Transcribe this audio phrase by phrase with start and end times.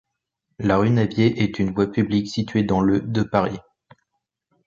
[0.57, 3.59] La rue Navier est une voie publique située dans le de Paris.